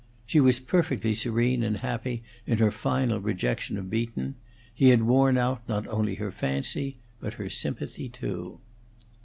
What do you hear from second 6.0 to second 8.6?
her fancy, but her sympathy, too.